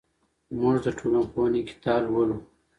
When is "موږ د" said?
0.59-0.87